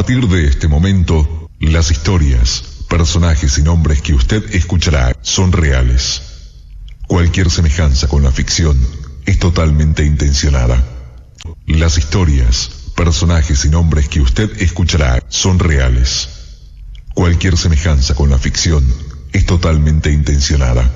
partir 0.00 0.28
de 0.28 0.46
este 0.46 0.66
momento, 0.66 1.50
las 1.58 1.90
historias, 1.90 2.62
personajes 2.88 3.58
y 3.58 3.62
nombres 3.62 4.00
que 4.00 4.14
usted 4.14 4.42
escuchará 4.54 5.14
son 5.20 5.52
reales. 5.52 6.22
Cualquier 7.06 7.50
semejanza 7.50 8.08
con 8.08 8.22
la 8.22 8.32
ficción 8.32 8.78
es 9.26 9.38
totalmente 9.38 10.02
intencionada. 10.02 10.82
Las 11.66 11.98
historias, 11.98 12.70
personajes 12.96 13.66
y 13.66 13.68
nombres 13.68 14.08
que 14.08 14.22
usted 14.22 14.50
escuchará 14.62 15.22
son 15.28 15.58
reales. 15.58 16.30
Cualquier 17.12 17.58
semejanza 17.58 18.14
con 18.14 18.30
la 18.30 18.38
ficción 18.38 18.82
es 19.34 19.44
totalmente 19.44 20.10
intencionada. 20.10 20.90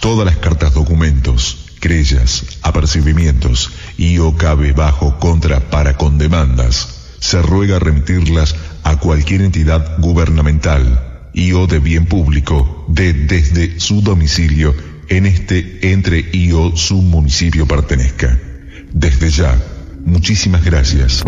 Todas 0.00 0.24
las 0.24 0.38
cartas 0.38 0.72
documentos, 0.72 1.58
querellas, 1.78 2.58
apercibimientos 2.62 3.70
y 3.98 4.16
o 4.16 4.34
cabe 4.34 4.72
bajo 4.72 5.18
contra 5.18 5.68
para 5.68 5.98
con 5.98 6.16
demandas, 6.16 7.03
se 7.24 7.40
ruega 7.40 7.78
remitirlas 7.78 8.54
a 8.82 8.98
cualquier 8.98 9.40
entidad 9.40 9.96
gubernamental 9.98 11.30
y 11.32 11.52
o 11.52 11.66
de 11.66 11.78
bien 11.78 12.04
público 12.04 12.84
de 12.86 13.14
desde 13.14 13.80
su 13.80 14.02
domicilio 14.02 14.74
en 15.08 15.24
este 15.24 15.90
entre 15.92 16.22
y 16.32 16.52
o 16.52 16.76
su 16.76 17.00
municipio 17.00 17.66
pertenezca. 17.66 18.38
Desde 18.92 19.30
ya, 19.30 19.56
muchísimas 20.04 20.66
gracias. 20.66 21.24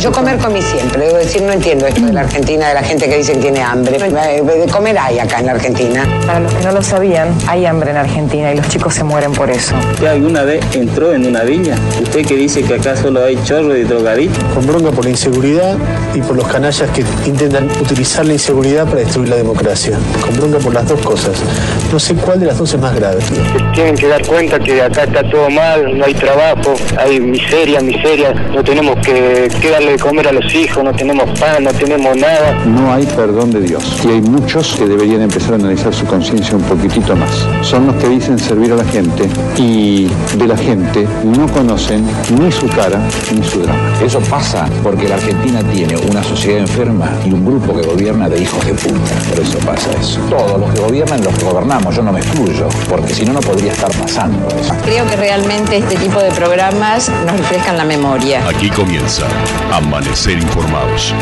Yo 0.00 0.12
comer 0.12 0.36
comí 0.36 0.60
siempre, 0.60 1.06
debo 1.06 1.16
decir, 1.16 1.40
no 1.40 1.52
entiendo 1.52 1.86
esto 1.86 2.02
de 2.02 2.12
la 2.12 2.20
Argentina, 2.20 2.68
de 2.68 2.74
la 2.74 2.82
gente 2.82 3.08
que 3.08 3.16
dice 3.16 3.32
que 3.32 3.38
tiene 3.40 3.62
hambre. 3.62 3.96
Eh, 3.96 4.42
De 4.42 4.70
comer 4.70 4.96
hay 4.98 5.18
acá 5.18 5.40
en 5.40 5.46
la 5.46 5.52
Argentina. 5.52 6.06
Para 6.26 6.40
los 6.40 6.52
que 6.52 6.64
no 6.64 6.72
lo 6.72 6.82
sabían, 6.82 7.28
hay 7.48 7.64
hambre 7.64 7.90
en 7.92 7.96
Argentina 7.96 8.52
y 8.52 8.56
los 8.56 8.68
chicos 8.68 8.92
se 8.94 9.04
mueren 9.04 9.32
por 9.32 9.50
eso. 9.50 9.74
¿Usted 9.94 10.06
alguna 10.06 10.42
vez 10.42 10.62
entró 10.74 11.14
en 11.14 11.26
una 11.26 11.42
viña? 11.44 11.76
¿Usted 12.02 12.26
que 12.26 12.36
dice 12.36 12.62
que 12.62 12.74
acá 12.74 12.94
solo 12.94 13.24
hay 13.24 13.38
chorro 13.42 13.74
y 13.74 13.84
drogadictos? 13.84 14.44
Con 14.54 14.66
bronca 14.66 14.90
por 14.90 15.04
la 15.04 15.10
inseguridad 15.10 15.76
y 16.14 16.20
por 16.20 16.36
los 16.36 16.46
canallas 16.46 16.90
que 16.90 17.02
intentan 17.26 17.64
utilizar 17.80 18.26
la 18.26 18.34
inseguridad 18.34 18.84
para 18.84 19.00
destruir 19.00 19.30
la 19.30 19.36
democracia. 19.36 19.96
Con 20.20 20.36
bronca 20.36 20.58
por 20.58 20.74
las 20.74 20.86
dos 20.86 21.00
cosas. 21.00 21.32
No 21.90 21.98
sé 21.98 22.14
cuál 22.16 22.38
de 22.40 22.46
las 22.46 22.58
dos 22.58 22.72
es 22.74 22.80
más 22.80 22.94
grave. 22.94 23.20
Tienen 23.74 23.96
que 23.96 24.08
dar 24.08 24.24
cuenta 24.26 24.58
que 24.60 24.82
acá 24.82 25.04
está 25.04 25.22
todo 25.30 25.48
mal, 25.48 25.96
no 25.98 26.04
hay 26.04 26.14
trabajo, 26.14 26.74
hay 26.98 27.18
miseria, 27.18 27.80
miseria, 27.80 28.32
no 28.54 28.62
tenemos 28.62 28.96
que, 29.04 29.45
que 29.54 29.70
darle 29.70 29.92
de 29.92 29.98
comer 29.98 30.28
a 30.28 30.32
los 30.32 30.54
hijos, 30.54 30.82
no 30.82 30.92
tenemos 30.92 31.38
pan, 31.38 31.64
no 31.64 31.70
tenemos 31.70 32.16
nada. 32.16 32.52
No 32.64 32.92
hay 32.92 33.06
perdón 33.06 33.50
de 33.50 33.60
Dios. 33.60 34.00
Y 34.04 34.08
hay 34.08 34.20
muchos 34.20 34.74
que 34.76 34.86
deberían 34.86 35.22
empezar 35.22 35.52
a 35.52 35.56
analizar 35.56 35.94
su 35.94 36.04
conciencia 36.06 36.56
un 36.56 36.62
poquitito 36.62 37.14
más. 37.16 37.46
Son 37.62 37.86
los 37.86 37.96
que 37.96 38.08
dicen 38.08 38.38
servir 38.38 38.72
a 38.72 38.76
la 38.76 38.84
gente 38.84 39.28
y 39.56 40.08
de 40.36 40.46
la 40.46 40.56
gente 40.56 41.06
no 41.24 41.46
conocen 41.48 42.04
ni 42.38 42.50
su 42.50 42.68
cara 42.68 43.00
ni 43.32 43.42
su 43.42 43.60
drama. 43.62 43.92
Eso 44.04 44.20
pasa 44.20 44.68
porque 44.82 45.08
la 45.08 45.16
Argentina 45.16 45.60
tiene 45.72 45.96
una 45.96 46.22
sociedad 46.22 46.60
enferma 46.60 47.10
y 47.24 47.32
un 47.32 47.44
grupo 47.44 47.74
que 47.74 47.86
gobierna 47.86 48.28
de 48.28 48.42
hijos 48.42 48.64
de 48.66 48.74
puta. 48.74 49.14
Por 49.28 49.40
eso 49.40 49.58
pasa 49.58 49.90
eso. 50.00 50.20
Todos 50.28 50.60
los 50.60 50.72
que 50.72 50.80
gobiernan, 50.80 51.22
los 51.22 51.34
que 51.34 51.44
gobernamos, 51.44 51.94
yo 51.94 52.02
no 52.02 52.12
me 52.12 52.20
excluyo, 52.20 52.68
porque 52.88 53.14
si 53.14 53.24
no, 53.24 53.32
no 53.32 53.40
podría 53.40 53.72
estar 53.72 53.90
pasando 53.92 54.48
eso. 54.60 54.74
Creo 54.84 55.06
que 55.06 55.16
realmente 55.16 55.76
este 55.76 55.96
tipo 55.96 56.20
de 56.20 56.30
programas 56.30 57.10
nos 57.26 57.36
refrescan 57.36 57.76
la 57.76 57.84
memoria. 57.84 58.46
Aquí 58.48 58.68
comienza 58.70 59.26
Amanecer 59.72 60.38
Informados. 60.38 61.14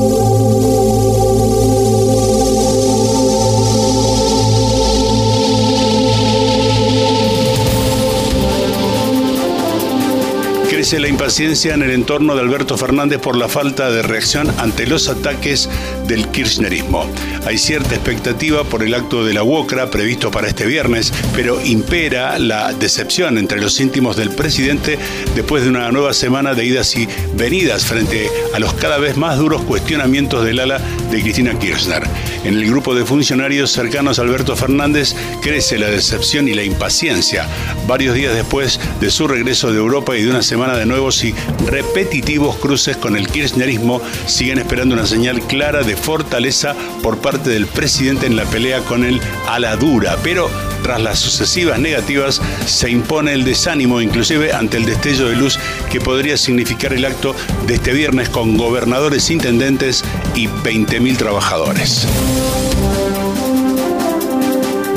La 10.99 11.07
impaciencia 11.07 11.75
en 11.75 11.85
el 11.85 11.93
entorno 11.93 12.35
de 12.35 12.41
Alberto 12.41 12.77
Fernández 12.77 13.21
por 13.21 13.37
la 13.37 13.49
falta 13.49 13.91
de 13.91 14.03
reacción 14.03 14.53
ante 14.59 14.89
los 14.89 15.09
ataques 15.09 15.71
del 16.09 16.27
kirchnerismo. 16.29 17.07
Hay 17.47 17.57
cierta 17.57 17.95
expectativa 17.95 18.65
por 18.65 18.83
el 18.83 18.95
acto 18.95 19.25
de 19.25 19.33
la 19.33 19.43
UOCRA 19.43 19.91
previsto 19.91 20.31
para 20.31 20.47
este 20.47 20.67
viernes, 20.67 21.13
pero 21.35 21.61
impera 21.61 22.39
la 22.39 22.73
decepción 22.73 23.39
entre 23.39 23.61
los 23.61 23.81
íntimos 23.81 24.17
del 24.17 24.31
presidente 24.31 24.99
después 25.35 25.63
de 25.63 25.71
una 25.71 25.91
nueva 25.91 26.13
semana 26.13 26.55
de 26.55 26.67
idas 26.67 26.95
y 26.97 27.09
venidas 27.35 27.87
frente 27.87 28.29
a 28.55 28.59
los 28.59 28.75
cada 28.75 28.99
vez 28.99 29.17
más 29.17 29.39
duros 29.39 29.63
cuestionamientos 29.63 30.45
del 30.45 30.61
ala 30.61 30.81
de 31.11 31.23
Cristina 31.23 31.59
Kirchner. 31.59 32.03
En 32.45 32.55
el 32.55 32.67
grupo 32.67 32.95
de 32.95 33.07
funcionarios 33.07 33.71
cercanos 33.71 34.19
a 34.19 34.23
Alberto 34.23 34.55
Fernández 34.55 35.15
crece 35.43 35.79
la 35.79 35.89
decepción 35.89 36.47
y 36.47 36.55
la 36.55 36.63
impaciencia, 36.63 37.49
varios 37.87 38.15
días 38.15 38.35
después 38.35 38.79
de 39.01 39.11
su 39.11 39.27
regreso 39.27 39.73
de 39.73 39.79
Europa 39.79 40.17
y 40.17 40.23
de 40.23 40.31
una 40.31 40.43
semana 40.43 40.77
de 40.77 40.87
nuevos 40.87 41.25
y 41.25 41.35
repetitivos 41.67 42.57
cruces 42.57 42.99
con 42.99 43.17
el 43.17 43.29
kirchnerismo, 43.29 44.03
siguen 44.27 44.59
esperando 44.59 44.95
una 44.95 45.07
señal 45.07 45.41
clara 45.41 45.83
de 45.83 45.97
fortaleza 45.97 46.75
por 47.03 47.19
parte 47.19 47.30
del 47.39 47.67
presidente 47.67 48.27
en 48.27 48.37
la 48.37 48.45
pelea 48.45 48.81
con 48.81 49.05
el 49.05 49.21
ala 49.49 49.77
dura, 49.77 50.17
pero 50.23 50.51
tras 50.83 51.01
las 51.01 51.19
sucesivas 51.19 51.79
negativas 51.79 52.41
se 52.67 52.91
impone 52.91 53.33
el 53.33 53.45
desánimo 53.45 54.01
inclusive 54.01 54.53
ante 54.53 54.77
el 54.77 54.87
destello 54.87 55.29
de 55.29 55.37
luz 55.37 55.59
que 55.91 56.01
podría 56.01 56.37
significar 56.37 56.93
el 56.93 57.05
acto 57.05 57.35
de 57.67 57.75
este 57.75 57.93
viernes 57.93 58.29
con 58.29 58.57
gobernadores, 58.57 59.31
intendentes 59.31 60.05
y 60.35 60.49
20.000 60.49 61.17
trabajadores 61.17 62.07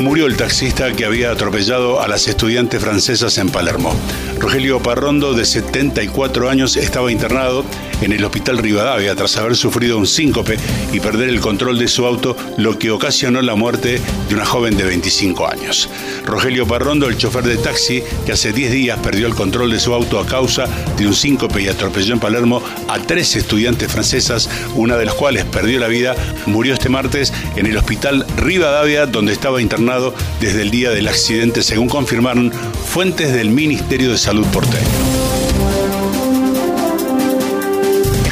murió 0.04 0.26
el 0.26 0.36
taxista 0.36 0.92
que 0.92 1.06
había 1.06 1.30
atropellado 1.30 2.02
a 2.02 2.08
las 2.08 2.28
estudiantes 2.28 2.80
francesas 2.80 3.38
en 3.38 3.48
Palermo. 3.48 3.96
Rogelio 4.38 4.78
Parrondo, 4.78 5.32
de 5.32 5.46
74 5.46 6.50
años, 6.50 6.76
estaba 6.76 7.10
internado 7.10 7.64
en 8.04 8.12
el 8.12 8.24
hospital 8.24 8.58
Rivadavia 8.58 9.14
tras 9.14 9.36
haber 9.36 9.56
sufrido 9.56 9.98
un 9.98 10.06
síncope 10.06 10.56
y 10.92 11.00
perder 11.00 11.28
el 11.28 11.40
control 11.40 11.78
de 11.78 11.88
su 11.88 12.04
auto, 12.06 12.36
lo 12.56 12.78
que 12.78 12.90
ocasionó 12.90 13.40
la 13.42 13.54
muerte 13.54 14.00
de 14.28 14.34
una 14.34 14.44
joven 14.44 14.76
de 14.76 14.84
25 14.84 15.48
años. 15.48 15.88
Rogelio 16.24 16.66
Parrondo, 16.66 17.08
el 17.08 17.16
chofer 17.16 17.44
de 17.44 17.56
taxi, 17.56 18.02
que 18.26 18.32
hace 18.32 18.52
10 18.52 18.72
días 18.72 18.98
perdió 18.98 19.26
el 19.26 19.34
control 19.34 19.70
de 19.70 19.80
su 19.80 19.94
auto 19.94 20.18
a 20.18 20.26
causa 20.26 20.66
de 20.96 21.06
un 21.06 21.14
síncope 21.14 21.62
y 21.62 21.68
atropelló 21.68 22.14
en 22.14 22.20
Palermo 22.20 22.62
a 22.88 22.98
tres 22.98 23.36
estudiantes 23.36 23.90
francesas, 23.90 24.48
una 24.74 24.96
de 24.96 25.06
las 25.06 25.14
cuales 25.14 25.44
perdió 25.44 25.80
la 25.80 25.88
vida, 25.88 26.14
murió 26.46 26.74
este 26.74 26.88
martes 26.88 27.32
en 27.56 27.66
el 27.66 27.76
hospital 27.76 28.26
Rivadavia, 28.36 29.06
donde 29.06 29.32
estaba 29.32 29.62
internado 29.62 30.14
desde 30.40 30.62
el 30.62 30.70
día 30.70 30.90
del 30.90 31.08
accidente, 31.08 31.62
según 31.62 31.88
confirmaron 31.88 32.52
fuentes 32.52 33.32
del 33.32 33.50
Ministerio 33.50 34.10
de 34.10 34.18
Salud 34.18 34.46
porteño. 34.48 35.23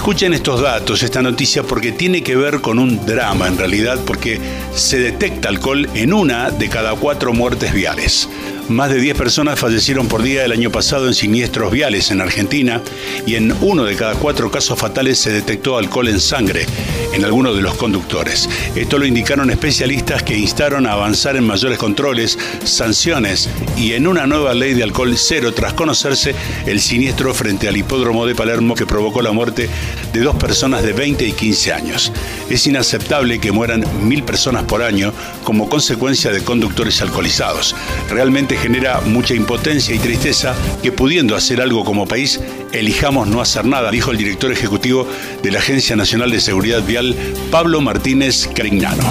Escuchen 0.03 0.35
estos 0.35 0.61
datos, 0.61 1.05
esta 1.05 1.23
noticia, 1.23 1.63
porque 1.63 1.93
tiene 1.93 2.25
que 2.25 2.35
ver 2.35 2.61
con 2.61 2.81
un 2.81 3.07
drama 3.07 3.47
en 3.47 3.57
realidad, 3.57 4.01
porque 4.05 4.41
se 4.75 4.99
detecta 4.99 5.49
alcohol 5.49 5.89
en 5.95 6.13
una 6.13 6.51
de 6.51 6.69
cada 6.69 6.97
cuatro 6.97 7.33
muertes 7.33 7.73
viales. 7.73 8.29
Más 8.69 8.91
de 8.91 9.01
10 9.01 9.19
personas 9.19 9.59
fallecieron 9.59 10.07
por 10.07 10.23
día 10.23 10.45
el 10.45 10.53
año 10.53 10.71
pasado 10.71 11.09
en 11.09 11.15
siniestros 11.15 11.73
viales 11.73 12.11
en 12.11 12.21
Argentina 12.21 12.81
y 13.27 13.35
en 13.35 13.53
uno 13.61 13.85
de 13.85 13.97
cada 13.97 14.15
cuatro 14.15 14.51
casos 14.51 14.79
fatales 14.79 15.19
se 15.19 15.31
detectó 15.31 15.77
alcohol 15.77 16.09
en 16.09 16.21
sangre 16.21 16.65
en 17.13 17.25
algunos 17.25 17.57
de 17.57 17.63
los 17.63 17.75
conductores. 17.75 18.49
Esto 18.75 18.99
lo 18.99 19.05
indicaron 19.05 19.51
especialistas 19.51 20.23
que 20.23 20.39
instaron 20.39 20.87
a 20.87 20.93
avanzar 20.93 21.37
en 21.37 21.45
mayores 21.45 21.77
controles, 21.77 22.39
sanciones 22.65 23.51
y 23.77 23.93
en 23.93 24.07
una 24.07 24.27
nueva 24.27 24.55
ley 24.55 24.75
de 24.75 24.85
alcohol 24.85 25.15
cero 25.17 25.53
tras 25.53 25.73
conocerse 25.75 26.35
el 26.65 26.81
siniestro 26.81 27.35
frente 27.35 27.69
al 27.69 27.77
hipódromo 27.77 28.27
de 28.27 28.35
Palermo 28.35 28.75
que 28.75 28.87
provocó 28.87 29.23
la 29.23 29.33
muerte 29.33 29.69
de 30.13 30.21
dos 30.21 30.37
personas 30.37 30.83
de 30.83 30.93
20 30.93 31.27
y 31.27 31.33
15 31.33 31.73
años. 31.73 32.13
Es 32.49 32.67
inaceptable 32.67 33.41
que 33.41 33.53
mueran 33.53 33.85
mil 34.07 34.23
personas 34.23 34.65
por 34.65 34.83
año 34.83 35.13
como 35.43 35.69
consecuencia 35.69 36.31
de 36.31 36.43
conductores 36.43 37.03
alcoholizados. 37.03 37.75
Realmente 38.09 38.52
genera 38.57 39.01
mucha 39.01 39.35
impotencia 39.35 39.95
y 39.95 39.99
tristeza 39.99 40.55
que 40.83 40.93
pudiendo 40.93 41.37
hacer 41.37 41.61
algo 41.61 41.85
como 41.85 42.07
país, 42.07 42.41
elijamos 42.73 43.29
no 43.29 43.41
hacer 43.41 43.65
nada, 43.65 43.91
dijo 43.91 44.11
el 44.11 44.19
director 44.19 44.53
ejecutivo 44.53 45.07
de 45.43 45.51
la 45.51 45.59
Agencia 45.59 45.97
Nacional 45.97 46.31
de 46.31 46.41
Seguridad 46.41 46.83
Vial, 46.83 47.15
Pablo 47.51 47.81
Martínez 47.81 48.49
Carignano. 48.55 49.03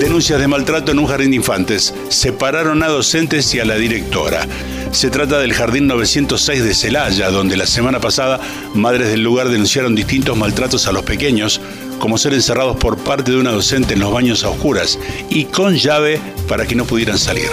Denuncias 0.00 0.38
de 0.38 0.46
maltrato 0.46 0.92
en 0.92 0.98
un 0.98 1.06
jardín 1.06 1.30
de 1.30 1.36
infantes. 1.36 1.94
Separaron 2.10 2.82
a 2.82 2.88
docentes 2.88 3.54
y 3.54 3.60
a 3.60 3.64
la 3.64 3.76
directora. 3.76 4.46
Se 4.92 5.10
trata 5.10 5.38
del 5.38 5.52
Jardín 5.52 5.86
906 5.86 6.64
de 6.64 6.74
Celaya, 6.74 7.30
donde 7.30 7.56
la 7.56 7.66
semana 7.66 7.98
pasada 7.98 8.38
madres 8.74 9.08
del 9.08 9.22
lugar 9.22 9.48
denunciaron 9.48 9.94
distintos 9.94 10.36
maltratos 10.36 10.86
a 10.86 10.92
los 10.92 11.02
pequeños, 11.02 11.60
como 11.98 12.18
ser 12.18 12.34
encerrados 12.34 12.76
por 12.76 12.96
parte 12.96 13.32
de 13.32 13.38
una 13.38 13.52
docente 13.52 13.94
en 13.94 14.00
los 14.00 14.12
baños 14.12 14.44
a 14.44 14.50
oscuras 14.50 14.98
y 15.30 15.44
con 15.44 15.76
llave 15.76 16.20
para 16.48 16.66
que 16.66 16.74
no 16.74 16.84
pudieran 16.84 17.18
salir. 17.18 17.48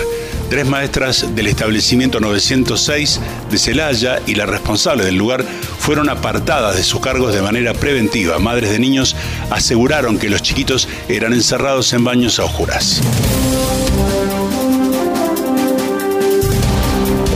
Tres 0.50 0.68
maestras 0.68 1.36
del 1.36 1.48
establecimiento 1.48 2.20
906 2.20 3.20
de 3.50 3.58
Celaya 3.58 4.20
y 4.28 4.36
la 4.36 4.46
responsable 4.46 5.04
del 5.04 5.16
lugar 5.16 5.44
fueron 5.80 6.10
apartadas 6.10 6.76
de 6.76 6.84
sus 6.84 7.02
cargos 7.02 7.34
de 7.34 7.42
manera 7.42 7.74
preventiva. 7.74 8.38
Madres 8.40 8.70
de 8.70 8.80
niños 8.80 9.16
aseguraron 9.50 10.20
que 10.20 10.30
los 10.30 10.42
chiquitos 10.44 10.88
eran 11.10 11.34
encerrados 11.34 11.92
en 11.94 12.04
baños 12.04 12.40
a 12.40 12.46
oscuras. 12.46 13.02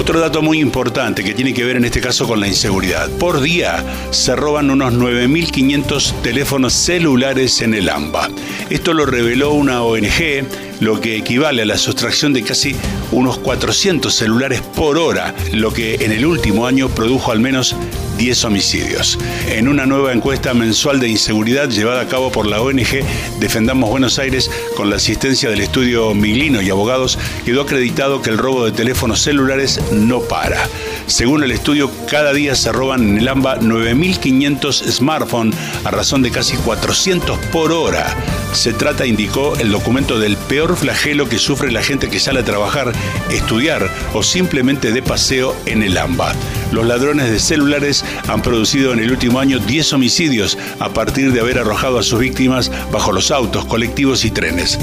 Otro 0.07 0.21
dato 0.21 0.41
muy 0.41 0.61
importante 0.61 1.21
que 1.21 1.33
tiene 1.33 1.53
que 1.53 1.65
ver 1.65 1.75
en 1.75 1.83
este 1.83 1.99
caso 1.99 2.25
con 2.25 2.39
la 2.39 2.47
inseguridad. 2.47 3.09
Por 3.19 3.41
día 3.41 3.83
se 4.11 4.37
roban 4.37 4.69
unos 4.69 4.93
9.500 4.93 6.21
teléfonos 6.21 6.71
celulares 6.71 7.61
en 7.61 7.73
el 7.73 7.89
AMBA. 7.89 8.29
Esto 8.69 8.93
lo 8.93 9.05
reveló 9.05 9.51
una 9.51 9.83
ONG, 9.83 10.45
lo 10.79 11.01
que 11.01 11.17
equivale 11.17 11.63
a 11.63 11.65
la 11.65 11.77
sustracción 11.77 12.31
de 12.31 12.43
casi 12.43 12.73
unos 13.11 13.37
400 13.39 14.13
celulares 14.13 14.61
por 14.61 14.97
hora, 14.97 15.35
lo 15.51 15.73
que 15.73 15.95
en 15.95 16.13
el 16.13 16.25
último 16.25 16.67
año 16.67 16.87
produjo 16.87 17.33
al 17.33 17.41
menos 17.41 17.75
10 18.17 18.45
homicidios. 18.45 19.17
En 19.47 19.67
una 19.67 19.85
nueva 19.85 20.11
encuesta 20.11 20.53
mensual 20.53 20.99
de 20.99 21.09
inseguridad 21.09 21.69
llevada 21.69 22.01
a 22.01 22.07
cabo 22.07 22.31
por 22.31 22.47
la 22.47 22.61
ONG 22.61 23.03
Defendamos 23.39 23.89
Buenos 23.89 24.19
Aires 24.19 24.49
con 24.75 24.89
la 24.89 24.95
asistencia 24.95 25.49
del 25.49 25.61
estudio 25.61 26.13
Miglino 26.13 26.61
y 26.61 26.69
abogados, 26.69 27.17
quedó 27.45 27.61
acreditado 27.61 28.21
que 28.21 28.29
el 28.29 28.37
robo 28.37 28.65
de 28.65 28.71
teléfonos 28.71 29.21
celulares 29.21 29.79
no 29.91 30.21
para. 30.21 30.67
Según 31.07 31.41
el 31.41 31.51
estudio, 31.51 31.89
cada 32.09 32.33
día 32.33 32.53
se 32.53 32.69
roban 32.73 33.01
en 33.01 33.17
el 33.19 33.27
AMBA 33.29 33.61
9.500 33.61 34.91
smartphones 34.91 35.55
a 35.85 35.89
razón 35.89 36.21
de 36.21 36.31
casi 36.31 36.57
400 36.57 37.39
por 37.47 37.71
hora. 37.71 38.13
Se 38.51 38.73
trata, 38.73 39.05
indicó 39.05 39.55
el 39.57 39.71
documento, 39.71 40.19
del 40.19 40.35
peor 40.35 40.75
flagelo 40.75 41.29
que 41.29 41.37
sufre 41.39 41.71
la 41.71 41.81
gente 41.81 42.09
que 42.09 42.19
sale 42.19 42.41
a 42.41 42.45
trabajar, 42.45 42.91
estudiar 43.31 43.89
o 44.13 44.21
simplemente 44.21 44.91
de 44.91 45.01
paseo 45.01 45.55
en 45.65 45.81
el 45.81 45.97
AMBA. 45.97 46.33
Los 46.73 46.85
ladrones 46.85 47.31
de 47.31 47.39
celulares 47.39 48.03
han 48.27 48.41
producido 48.41 48.91
en 48.91 48.99
el 48.99 49.11
último 49.11 49.39
año 49.39 49.59
10 49.59 49.93
homicidios 49.93 50.57
a 50.79 50.89
partir 50.89 51.31
de 51.31 51.39
haber 51.39 51.57
arrojado 51.57 51.99
a 51.99 52.03
sus 52.03 52.19
víctimas 52.19 52.69
bajo 52.91 53.13
los 53.13 53.31
autos, 53.31 53.65
colectivos 53.65 54.25
y 54.25 54.31
trenes. 54.31 54.77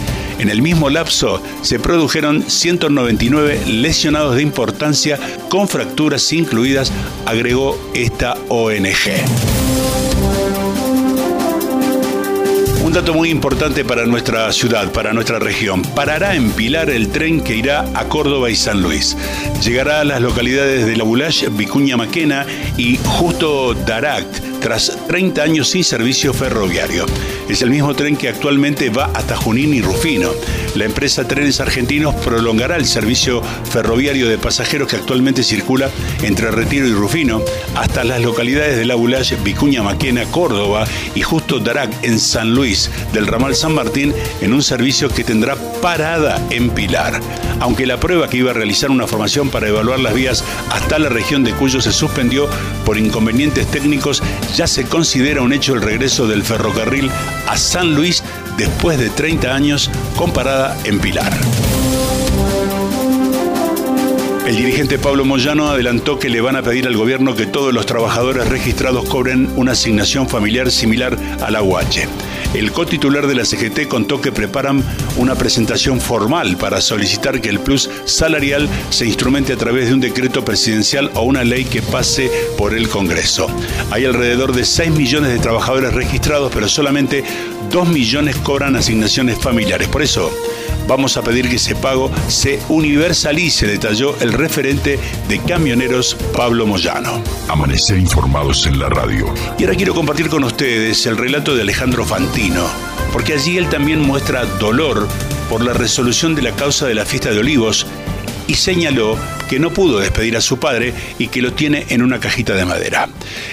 En 0.44 0.50
el 0.50 0.60
mismo 0.60 0.90
lapso 0.90 1.42
se 1.62 1.78
produjeron 1.78 2.42
199 2.42 3.62
lesionados 3.66 4.36
de 4.36 4.42
importancia 4.42 5.18
con 5.48 5.68
fracturas 5.68 6.30
incluidas, 6.34 6.92
agregó 7.24 7.80
esta 7.94 8.36
ONG. 8.50 8.84
Un 12.84 12.92
dato 12.92 13.14
muy 13.14 13.30
importante 13.30 13.86
para 13.86 14.04
nuestra 14.04 14.52
ciudad, 14.52 14.92
para 14.92 15.14
nuestra 15.14 15.38
región. 15.38 15.80
Parará 15.80 16.34
en 16.34 16.50
Pilar 16.50 16.90
el 16.90 17.08
tren 17.08 17.40
que 17.40 17.56
irá 17.56 17.86
a 17.94 18.04
Córdoba 18.04 18.50
y 18.50 18.54
San 18.54 18.82
Luis. 18.82 19.16
Llegará 19.64 20.00
a 20.00 20.04
las 20.04 20.20
localidades 20.20 20.84
de 20.84 20.94
La 20.94 21.04
Bulash, 21.04 21.46
Vicuña 21.52 21.96
Maquena 21.96 22.44
y 22.76 22.98
Justo 23.02 23.72
Daract 23.72 24.43
tras 24.64 24.96
30 25.08 25.42
años 25.42 25.68
sin 25.68 25.84
servicio 25.84 26.32
ferroviario. 26.32 27.04
Es 27.50 27.60
el 27.60 27.68
mismo 27.68 27.94
tren 27.94 28.16
que 28.16 28.30
actualmente 28.30 28.88
va 28.88 29.10
hasta 29.12 29.36
Junín 29.36 29.74
y 29.74 29.82
Rufino. 29.82 30.30
La 30.74 30.86
empresa 30.86 31.28
Trenes 31.28 31.60
Argentinos 31.60 32.14
prolongará 32.14 32.76
el 32.76 32.86
servicio 32.86 33.42
ferroviario 33.70 34.26
de 34.26 34.38
pasajeros 34.38 34.88
que 34.88 34.96
actualmente 34.96 35.42
circula 35.42 35.90
entre 36.22 36.50
Retiro 36.50 36.86
y 36.86 36.94
Rufino 36.94 37.42
hasta 37.74 38.04
las 38.04 38.22
localidades 38.22 38.78
de 38.78 38.86
La 38.86 38.96
Vicuña 39.44 39.82
Maquena, 39.82 40.24
Córdoba 40.30 40.86
y 41.14 41.20
Justo 41.20 41.58
Darac 41.58 41.92
en 42.02 42.18
San 42.18 42.54
Luis 42.54 42.90
del 43.12 43.26
ramal 43.26 43.54
San 43.54 43.74
Martín 43.74 44.14
en 44.40 44.54
un 44.54 44.62
servicio 44.62 45.10
que 45.10 45.24
tendrá 45.24 45.56
parada 45.82 46.40
en 46.48 46.70
Pilar. 46.70 47.20
Aunque 47.60 47.86
la 47.86 48.00
prueba 48.00 48.28
que 48.28 48.38
iba 48.38 48.52
a 48.52 48.54
realizar 48.54 48.90
una 48.90 49.06
formación 49.06 49.50
para 49.50 49.68
evaluar 49.68 50.00
las 50.00 50.14
vías 50.14 50.42
hasta 50.70 50.98
la 50.98 51.10
región 51.10 51.44
de 51.44 51.52
Cuyo 51.52 51.82
se 51.82 51.92
suspendió 51.92 52.48
por 52.86 52.96
inconvenientes 52.96 53.66
técnicos, 53.66 54.22
ya 54.54 54.66
se 54.66 54.84
considera 54.84 55.42
un 55.42 55.52
hecho 55.52 55.74
el 55.74 55.82
regreso 55.82 56.26
del 56.26 56.42
ferrocarril 56.42 57.10
a 57.46 57.56
San 57.56 57.94
Luis 57.94 58.22
después 58.56 58.98
de 58.98 59.10
30 59.10 59.54
años 59.54 59.90
comparada 60.16 60.76
en 60.84 61.00
Pilar. 61.00 61.32
El 64.46 64.56
dirigente 64.56 64.98
Pablo 64.98 65.24
Moyano 65.24 65.68
adelantó 65.68 66.18
que 66.18 66.28
le 66.28 66.40
van 66.40 66.54
a 66.56 66.62
pedir 66.62 66.86
al 66.86 66.96
gobierno 66.96 67.34
que 67.34 67.46
todos 67.46 67.72
los 67.72 67.86
trabajadores 67.86 68.46
registrados 68.46 69.08
cobren 69.08 69.50
una 69.56 69.72
asignación 69.72 70.28
familiar 70.28 70.70
similar 70.70 71.16
a 71.40 71.50
la 71.50 71.62
UH. 71.62 72.06
El 72.54 72.70
cotitular 72.70 73.26
de 73.26 73.34
la 73.34 73.44
CGT 73.44 73.88
contó 73.88 74.20
que 74.20 74.30
preparan 74.30 74.84
una 75.16 75.34
presentación 75.34 76.00
formal 76.00 76.56
para 76.56 76.80
solicitar 76.80 77.40
que 77.40 77.48
el 77.48 77.58
plus 77.58 77.90
salarial 78.04 78.68
se 78.90 79.06
instrumente 79.06 79.52
a 79.52 79.56
través 79.56 79.88
de 79.88 79.94
un 79.94 80.00
decreto 80.00 80.44
presidencial 80.44 81.10
o 81.14 81.22
una 81.22 81.42
ley 81.42 81.64
que 81.64 81.82
pase 81.82 82.30
por 82.56 82.74
el 82.74 82.88
Congreso. 82.88 83.48
Hay 83.90 84.04
alrededor 84.04 84.52
de 84.52 84.64
6 84.64 84.92
millones 84.92 85.32
de 85.32 85.40
trabajadores 85.40 85.94
registrados, 85.94 86.52
pero 86.54 86.68
solamente 86.68 87.24
2 87.70 87.88
millones 87.88 88.36
cobran 88.36 88.76
asignaciones 88.76 89.36
familiares. 89.38 89.88
Por 89.88 90.02
eso, 90.02 90.30
vamos 90.86 91.16
a 91.16 91.22
pedir 91.22 91.48
que 91.48 91.56
ese 91.56 91.74
pago 91.74 92.10
se 92.28 92.60
universalice, 92.68 93.66
detalló 93.66 94.16
el 94.20 94.32
referente 94.32 94.98
de 95.28 95.38
camioneros 95.40 96.16
Pablo 96.36 96.66
Moyano. 96.66 97.22
Amanecer 97.48 97.98
informados 97.98 98.66
en 98.66 98.78
la 98.78 98.88
radio. 98.88 99.32
Y 99.58 99.64
ahora 99.64 99.76
quiero 99.76 99.94
compartir 99.94 100.28
con 100.28 100.44
ustedes 100.44 101.06
el 101.06 101.16
relato 101.16 101.54
de 101.54 101.62
Alejandro 101.62 102.04
Fantino, 102.04 102.66
porque 103.12 103.34
allí 103.34 103.58
él 103.58 103.68
también 103.68 104.00
muestra 104.00 104.44
dolor 104.44 105.08
por 105.48 105.64
la 105.64 105.72
resolución 105.72 106.34
de 106.34 106.42
la 106.42 106.52
causa 106.52 106.86
de 106.86 106.94
la 106.94 107.04
fiesta 107.04 107.30
de 107.30 107.38
olivos 107.38 107.86
y 108.46 108.54
señaló 108.54 109.16
que 109.48 109.58
no 109.58 109.72
pudo 109.72 109.98
despedir 109.98 110.36
a 110.36 110.40
su 110.40 110.58
padre 110.58 110.94
y 111.18 111.28
que 111.28 111.42
lo 111.42 111.52
tiene 111.52 111.86
en 111.90 112.02
una 112.02 112.20
cajita 112.20 112.54
de 112.54 112.64
madera. 112.64 113.08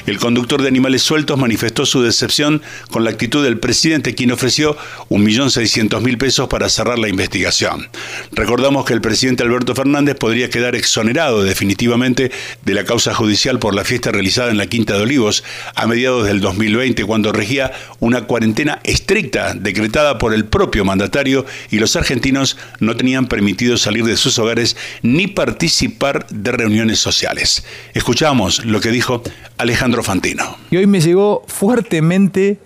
El 0.06 0.20
conductor 0.20 0.62
de 0.62 0.68
animales 0.68 1.02
sueltos 1.02 1.38
manifestó 1.38 1.86
su 1.86 2.02
decepción 2.02 2.62
con 2.92 3.04
la 3.04 3.10
actitud 3.10 3.44
del 3.44 3.60
presidente, 3.60 4.16
quien 4.16 4.32
ofreció 4.32 4.78
1.600.000 5.10 6.18
pesos 6.18 6.48
para 6.48 6.70
cerrar 6.70 7.00
la 7.00 7.10
investigación. 7.10 7.90
Recordamos 8.32 8.86
que 8.86 8.94
el 8.94 9.02
presidente 9.02 9.44
Alberto 9.44 9.76
Fernández 9.76 10.16
podría 10.16 10.50
quedar 10.50 10.76
exonerado 10.76 11.44
definitivamente 11.44 12.32
de 12.64 12.74
la 12.74 12.86
causa 12.86 13.14
judicial 13.14 13.60
por 13.60 13.76
la 13.76 13.84
fiesta 13.84 14.12
realizada 14.12 14.52
en 14.52 14.58
la 14.58 14.68
Quinta 14.68 14.96
de 14.96 15.04
Olivos 15.04 15.44
a 15.76 15.88
mediados 15.88 16.26
del 16.26 16.42
2020, 16.42 17.04
cuando 17.06 17.32
regía 17.32 17.72
una 18.00 18.22
cuarentena 18.22 18.80
estricta 18.84 19.54
decretada 19.54 20.18
por 20.18 20.34
el 20.34 20.46
propio 20.46 20.86
mandatario 20.86 21.46
y 21.70 21.80
los 21.80 21.96
argentinos 21.96 22.58
no 22.80 22.96
tenían 22.96 23.28
permitido 23.28 23.78
salir 23.78 24.06
de 24.06 24.18
sus 24.18 24.40
hogares 24.40 24.78
ni 25.02 25.28
participar 25.28 25.81
de 26.30 26.52
reuniones 26.52 27.00
sociales. 27.00 27.64
Escuchamos 27.94 28.66
lo 28.66 28.80
que 28.80 28.92
dijo 28.92 29.24
Alejandro 29.58 30.04
Fantino. 30.04 30.58
Y 30.70 30.78
hoy 30.78 30.86
me 30.86 31.02
llegó 31.02 31.44
fuertemente, 31.48 32.60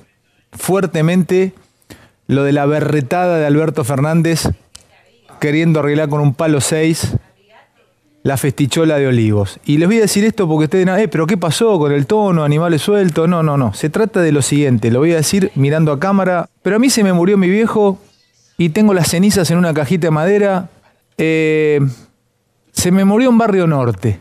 fuertemente 0.51 1.53
lo 2.27 2.43
de 2.43 2.51
la 2.51 2.65
berretada 2.65 3.38
de 3.38 3.45
Alberto 3.45 3.84
Fernández 3.84 4.50
queriendo 5.39 5.79
arreglar 5.79 6.10
con 6.10 6.19
un 6.22 6.34
palo 6.34 6.60
6 6.60 7.15
la 8.24 8.38
festichola 8.38 8.98
de 8.98 9.07
olivos. 9.07 9.60
Y 9.65 9.77
les 9.77 9.88
voy 9.88 10.00
a 10.00 10.01
decir 10.01 10.25
esto 10.25 10.48
porque 10.48 10.65
ustedes 10.65 10.86
dirán, 10.86 11.00
eh, 11.00 11.07
pero 11.07 11.27
¿qué 11.27 11.38
pasó 11.38 11.77
con 11.77 11.91
el 11.91 12.07
tono, 12.07 12.43
animales 12.43 12.81
sueltos? 12.81 13.29
No, 13.29 13.43
no, 13.43 13.55
no. 13.55 13.74
Se 13.74 13.89
trata 13.89 14.19
de 14.22 14.31
lo 14.31 14.41
siguiente, 14.41 14.89
lo 14.89 15.00
voy 15.00 15.13
a 15.13 15.17
decir 15.17 15.51
mirando 15.53 15.91
a 15.91 16.00
cámara. 16.00 16.50
Pero 16.63 16.77
a 16.77 16.79
mí 16.79 16.89
se 16.89 17.03
me 17.03 17.13
murió 17.13 17.38
mi 17.38 17.48
viejo 17.48 18.00
y 18.57 18.69
tengo 18.69 18.93
las 18.95 19.10
cenizas 19.10 19.51
en 19.51 19.60
una 19.60 19.74
cajita 19.74 20.07
de 20.07 20.12
madera. 20.12 20.69
Eh, 21.19 21.79
se 22.75 22.91
me 22.91 23.05
murió 23.05 23.29
en 23.29 23.38
Barrio 23.38 23.65
Norte. 23.67 24.20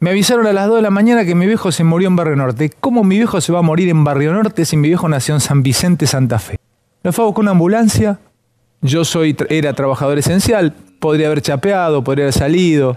Me 0.00 0.10
avisaron 0.10 0.46
a 0.46 0.52
las 0.52 0.66
2 0.66 0.76
de 0.76 0.82
la 0.82 0.90
mañana 0.90 1.24
que 1.24 1.34
mi 1.34 1.46
viejo 1.46 1.70
se 1.70 1.84
murió 1.84 2.08
en 2.08 2.16
Barrio 2.16 2.36
Norte. 2.36 2.70
¿Cómo 2.80 3.04
mi 3.04 3.16
viejo 3.18 3.40
se 3.40 3.52
va 3.52 3.58
a 3.58 3.62
morir 3.62 3.88
en 3.88 4.02
Barrio 4.02 4.32
Norte 4.32 4.64
si 4.64 4.76
mi 4.76 4.88
viejo 4.88 5.08
nació 5.08 5.34
en 5.34 5.40
San 5.40 5.62
Vicente, 5.62 6.06
Santa 6.06 6.38
Fe? 6.38 6.56
Lo 7.02 7.12
fue 7.12 7.32
con 7.34 7.44
una 7.44 7.50
ambulancia. 7.52 8.18
Yo 8.80 9.04
soy, 9.04 9.36
era 9.48 9.74
trabajador 9.74 10.18
esencial. 10.18 10.74
Podría 10.98 11.26
haber 11.26 11.42
chapeado, 11.42 12.02
podría 12.02 12.24
haber 12.24 12.34
salido 12.34 12.96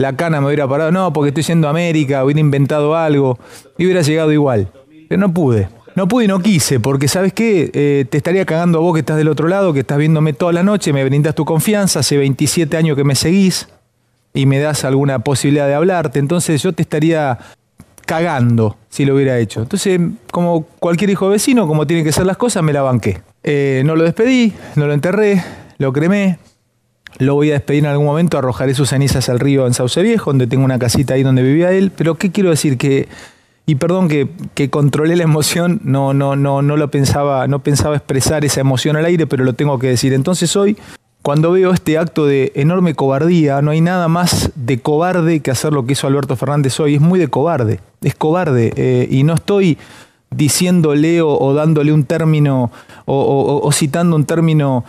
la 0.00 0.16
cana 0.16 0.40
me 0.40 0.46
hubiera 0.46 0.66
parado, 0.66 0.90
no, 0.90 1.12
porque 1.12 1.28
estoy 1.28 1.42
yendo 1.42 1.66
a 1.66 1.70
América, 1.70 2.24
hubiera 2.24 2.40
inventado 2.40 2.96
algo, 2.96 3.38
y 3.76 3.84
hubiera 3.84 4.00
llegado 4.00 4.32
igual. 4.32 4.72
Pero 5.08 5.20
no 5.20 5.32
pude. 5.32 5.68
No 5.94 6.08
pude 6.08 6.24
y 6.24 6.28
no 6.28 6.40
quise, 6.40 6.80
porque 6.80 7.06
¿sabes 7.06 7.34
qué? 7.34 7.70
Eh, 7.74 8.06
te 8.08 8.16
estaría 8.16 8.46
cagando 8.46 8.78
a 8.78 8.80
vos 8.80 8.94
que 8.94 9.00
estás 9.00 9.18
del 9.18 9.28
otro 9.28 9.46
lado, 9.46 9.74
que 9.74 9.80
estás 9.80 9.98
viéndome 9.98 10.32
toda 10.32 10.52
la 10.52 10.62
noche, 10.62 10.94
me 10.94 11.04
brindas 11.04 11.34
tu 11.34 11.44
confianza, 11.44 12.00
hace 12.00 12.16
27 12.16 12.74
años 12.78 12.96
que 12.96 13.04
me 13.04 13.14
seguís 13.14 13.68
y 14.32 14.46
me 14.46 14.58
das 14.58 14.84
alguna 14.84 15.18
posibilidad 15.20 15.66
de 15.66 15.74
hablarte, 15.74 16.18
entonces 16.18 16.62
yo 16.62 16.72
te 16.72 16.82
estaría 16.82 17.38
cagando 18.06 18.76
si 18.88 19.04
lo 19.04 19.14
hubiera 19.14 19.38
hecho. 19.38 19.62
Entonces, 19.62 20.00
como 20.32 20.64
cualquier 20.80 21.10
hijo 21.10 21.28
vecino, 21.28 21.66
como 21.66 21.86
tienen 21.86 22.04
que 22.04 22.12
ser 22.12 22.26
las 22.26 22.36
cosas, 22.36 22.62
me 22.62 22.72
la 22.72 22.82
banqué. 22.82 23.22
Eh, 23.42 23.82
no 23.84 23.96
lo 23.96 24.04
despedí, 24.04 24.52
no 24.76 24.86
lo 24.86 24.92
enterré, 24.92 25.42
lo 25.78 25.92
cremé, 25.92 26.38
lo 27.18 27.34
voy 27.34 27.50
a 27.50 27.54
despedir 27.54 27.84
en 27.84 27.90
algún 27.90 28.06
momento, 28.06 28.38
arrojaré 28.38 28.74
sus 28.74 28.90
cenizas 28.90 29.28
al 29.28 29.40
río 29.40 29.66
en 29.66 29.74
Sauce 29.74 30.02
Viejo, 30.02 30.30
donde 30.30 30.46
tengo 30.46 30.64
una 30.64 30.78
casita 30.78 31.14
ahí 31.14 31.22
donde 31.22 31.42
vivía 31.42 31.70
él. 31.72 31.92
Pero 31.94 32.16
¿qué 32.16 32.30
quiero 32.30 32.50
decir? 32.50 32.78
Que, 32.78 33.08
y 33.66 33.76
perdón 33.76 34.08
que, 34.08 34.28
que 34.54 34.70
controlé 34.70 35.16
la 35.16 35.24
emoción, 35.24 35.80
no, 35.84 36.12
no, 36.12 36.36
no, 36.36 36.62
no 36.62 36.76
lo 36.76 36.90
pensaba, 36.90 37.46
no 37.46 37.60
pensaba 37.60 37.96
expresar 37.96 38.44
esa 38.44 38.60
emoción 38.60 38.96
al 38.96 39.04
aire, 39.04 39.26
pero 39.26 39.44
lo 39.44 39.52
tengo 39.52 39.78
que 39.78 39.88
decir. 39.88 40.12
Entonces 40.12 40.56
hoy, 40.56 40.76
cuando 41.22 41.52
veo 41.52 41.72
este 41.72 41.98
acto 41.98 42.26
de 42.26 42.52
enorme 42.54 42.94
cobardía, 42.94 43.60
no 43.62 43.70
hay 43.70 43.80
nada 43.80 44.08
más 44.08 44.50
de 44.54 44.80
cobarde 44.80 45.40
que 45.40 45.50
hacer 45.50 45.72
lo 45.72 45.84
que 45.84 45.92
hizo 45.92 46.06
Alberto 46.06 46.36
Fernández 46.36 46.78
hoy. 46.80 46.94
Es 46.94 47.00
muy 47.00 47.18
de 47.18 47.28
cobarde, 47.28 47.80
es 48.02 48.14
cobarde. 48.14 48.72
Eh, 48.76 49.08
y 49.10 49.22
no 49.22 49.34
estoy 49.34 49.78
diciéndole 50.30 51.20
o, 51.22 51.54
dándole 51.54 51.92
un 51.92 52.04
término 52.04 52.70
o, 53.04 53.60
o 53.62 53.72
citando 53.72 54.14
un 54.16 54.24
término 54.24 54.84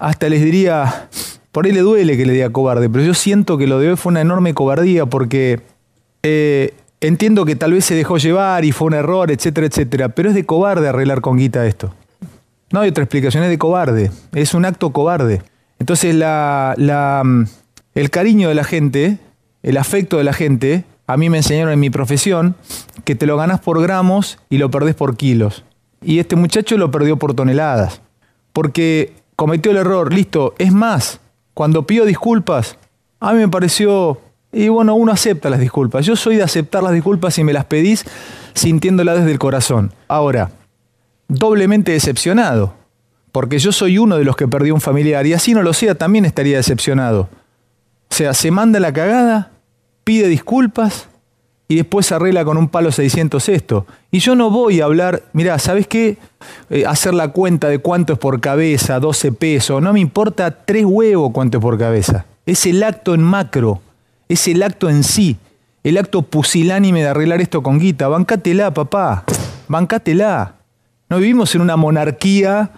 hasta 0.00 0.28
les 0.28 0.42
diría, 0.42 1.08
por 1.52 1.66
ahí 1.66 1.72
le 1.72 1.80
duele 1.80 2.16
que 2.16 2.26
le 2.26 2.32
diga 2.32 2.50
cobarde, 2.50 2.88
pero 2.88 3.04
yo 3.04 3.14
siento 3.14 3.58
que 3.58 3.66
lo 3.66 3.78
de 3.78 3.90
hoy 3.90 3.96
fue 3.96 4.10
una 4.10 4.20
enorme 4.20 4.54
cobardía 4.54 5.06
porque 5.06 5.60
eh, 6.22 6.74
entiendo 7.00 7.44
que 7.44 7.56
tal 7.56 7.72
vez 7.72 7.84
se 7.84 7.94
dejó 7.94 8.18
llevar 8.18 8.64
y 8.64 8.72
fue 8.72 8.88
un 8.88 8.94
error, 8.94 9.30
etcétera, 9.30 9.66
etcétera, 9.66 10.08
pero 10.08 10.30
es 10.30 10.34
de 10.34 10.44
cobarde 10.44 10.88
arreglar 10.88 11.20
con 11.20 11.36
guita 11.36 11.66
esto. 11.66 11.94
No 12.70 12.80
hay 12.80 12.90
otra 12.90 13.04
explicación, 13.04 13.44
es 13.44 13.50
de 13.50 13.58
cobarde, 13.58 14.10
es 14.32 14.54
un 14.54 14.64
acto 14.64 14.90
cobarde. 14.90 15.42
Entonces 15.78 16.14
mm, 16.14 17.42
el 17.94 18.10
cariño 18.10 18.48
de 18.48 18.54
la 18.54 18.64
gente, 18.64 19.18
el 19.62 19.76
afecto 19.76 20.18
de 20.18 20.24
la 20.24 20.32
gente, 20.32 20.84
a 21.06 21.16
mí 21.16 21.30
me 21.30 21.38
enseñaron 21.38 21.72
en 21.72 21.80
mi 21.80 21.88
profesión 21.88 22.54
que 23.04 23.14
te 23.14 23.26
lo 23.26 23.36
ganas 23.36 23.60
por 23.60 23.80
gramos 23.80 24.38
y 24.50 24.58
lo 24.58 24.70
perdés 24.70 24.94
por 24.94 25.16
kilos. 25.16 25.64
Y 26.02 26.18
este 26.18 26.36
muchacho 26.36 26.76
lo 26.76 26.90
perdió 26.90 27.16
por 27.16 27.34
toneladas. 27.34 28.02
Porque 28.52 29.14
cometió 29.34 29.70
el 29.70 29.78
error, 29.78 30.12
listo. 30.12 30.54
Es 30.58 30.72
más, 30.72 31.20
cuando 31.54 31.86
pido 31.86 32.04
disculpas, 32.04 32.76
a 33.20 33.32
mí 33.32 33.38
me 33.38 33.48
pareció, 33.48 34.20
y 34.52 34.68
bueno, 34.68 34.94
uno 34.94 35.10
acepta 35.10 35.48
las 35.50 35.60
disculpas. 35.60 36.04
Yo 36.04 36.14
soy 36.14 36.36
de 36.36 36.42
aceptar 36.42 36.82
las 36.82 36.92
disculpas 36.92 37.38
y 37.38 37.44
me 37.44 37.52
las 37.52 37.64
pedís 37.64 38.04
sintiéndolas 38.54 39.18
desde 39.18 39.32
el 39.32 39.38
corazón. 39.38 39.92
Ahora, 40.08 40.50
doblemente 41.28 41.92
decepcionado, 41.92 42.74
porque 43.32 43.58
yo 43.58 43.70
soy 43.70 43.98
uno 43.98 44.16
de 44.16 44.24
los 44.24 44.36
que 44.36 44.48
perdió 44.48 44.74
un 44.74 44.80
familiar 44.80 45.26
y 45.26 45.34
así 45.34 45.54
no 45.54 45.62
lo 45.62 45.72
sea, 45.72 45.94
también 45.94 46.24
estaría 46.24 46.56
decepcionado. 46.56 47.28
O 48.10 48.14
sea, 48.14 48.34
se 48.34 48.50
manda 48.50 48.80
la 48.80 48.92
cagada, 48.92 49.52
pide 50.04 50.28
disculpas 50.28 51.08
y 51.68 51.76
después 51.76 52.10
arregla 52.10 52.44
con 52.46 52.56
un 52.56 52.68
palo 52.68 52.90
600 52.90 53.46
esto. 53.50 53.86
Y 54.10 54.20
yo 54.20 54.34
no 54.34 54.50
voy 54.50 54.80
a 54.80 54.86
hablar, 54.86 55.24
mira, 55.34 55.58
¿sabes 55.58 55.86
qué? 55.86 56.16
Eh, 56.70 56.86
hacer 56.86 57.12
la 57.12 57.28
cuenta 57.28 57.68
de 57.68 57.78
cuánto 57.78 58.14
es 58.14 58.18
por 58.18 58.40
cabeza, 58.40 58.98
12 58.98 59.32
pesos, 59.32 59.82
no 59.82 59.92
me 59.92 60.00
importa 60.00 60.64
tres 60.64 60.86
huevos 60.86 61.30
cuánto 61.32 61.58
es 61.58 61.62
por 61.62 61.78
cabeza. 61.78 62.24
Es 62.46 62.64
el 62.64 62.82
acto 62.82 63.14
en 63.14 63.22
macro, 63.22 63.82
es 64.30 64.48
el 64.48 64.62
acto 64.62 64.88
en 64.88 65.04
sí, 65.04 65.36
el 65.84 65.98
acto 65.98 66.22
pusilánime 66.22 67.02
de 67.02 67.08
arreglar 67.08 67.42
esto 67.42 67.62
con 67.62 67.78
guita. 67.78 68.08
Bancátela, 68.08 68.72
papá, 68.72 69.24
bancátela. 69.68 70.57
No 71.08 71.18
vivimos 71.18 71.54
en 71.54 71.60
una 71.62 71.76
monarquía, 71.76 72.70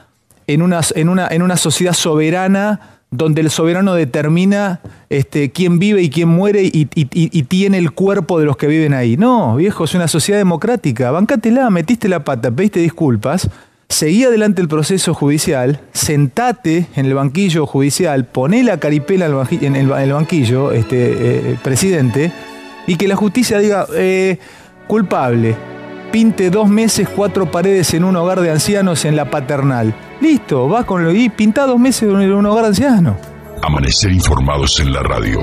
en 0.47 0.63
una, 0.63 0.81
en 0.95 1.09
una, 1.09 1.29
en 1.29 1.43
una 1.43 1.57
sociedad 1.57 1.93
soberana 1.93 3.01
donde 3.11 3.41
el 3.41 3.51
soberano 3.51 3.95
determina 3.95 4.81
este, 5.09 5.51
quién 5.51 5.81
vive 5.81 6.03
y 6.03 6.11
quién 6.11 6.29
muere 6.29 6.63
y, 6.63 6.85
tiene 6.87 7.79
el 7.79 7.91
cuerpo 7.91 8.39
de 8.39 8.47
los 8.47 8.57
que 8.57 8.69
viven 8.69 8.95
ahí. 8.95 9.17
No, 9.17 9.57
viejo, 9.57 9.85
es 9.85 9.95
una 9.95 10.07
sociedad 10.07 10.39
democrática. 10.39 11.11
Bancátela, 11.11 11.71
metiste 11.71 12.09
la 12.09 12.25
pata, 12.25 12.51
pediste 12.53 12.79
disculpas, 12.79 13.51
seguí 13.89 14.25
adelante 14.25 14.63
el 14.63 14.69
proceso 14.69 15.13
judicial, 15.13 15.81
sentate 15.93 16.87
en 16.95 17.07
el 17.07 17.15
banquillo 17.15 17.67
judicial, 17.67 18.27
poné 18.27 18.63
la 18.63 18.79
caripela 18.79 19.27
en 19.27 19.75
el, 19.75 19.89
banquillo, 19.89 20.71
este, 20.71 21.51
eh, 21.53 21.59
presidente, 21.63 22.33
y 22.87 22.95
que 22.95 23.09
la 23.09 23.17
justicia 23.17 23.59
diga, 23.59 23.87
eh, 23.95 24.39
culpable, 24.87 25.57
pinte 26.11 26.51
dos 26.51 26.69
meses, 26.69 27.09
cuatro 27.09 27.51
paredes 27.51 27.95
en 27.95 28.05
un 28.05 28.17
hogar 28.17 28.41
de 28.41 28.51
ancianos 28.51 29.05
en 29.05 29.17
la 29.17 29.31
paternal. 29.31 29.95
Listo, 30.21 30.69
vas 30.69 30.85
con 30.85 31.05
lo 31.05 31.13
y 31.13 31.29
pinta 31.29 31.67
dos 31.67 31.79
meses 31.79 32.03
en 32.03 32.33
un 32.33 32.47
hogar 32.47 32.65
de 32.65 32.69
ancianos. 32.69 33.17
Amanecer 33.63 34.13
informados 34.13 34.81
en 34.81 34.93
la 34.93 35.03
radio. 35.03 35.41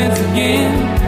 chance 0.00 0.18
again. 0.20 0.99